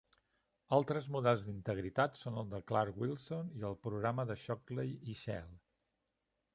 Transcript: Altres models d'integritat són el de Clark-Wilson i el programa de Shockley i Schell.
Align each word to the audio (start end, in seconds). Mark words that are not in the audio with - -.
Altres 0.77 1.09
models 1.15 1.43
d'integritat 1.49 2.17
són 2.21 2.41
el 2.43 2.49
de 2.55 2.63
Clark-Wilson 2.71 3.53
i 3.61 3.69
el 3.71 3.79
programa 3.87 4.29
de 4.31 4.41
Shockley 4.47 4.99
i 5.15 5.21
Schell. 5.23 5.55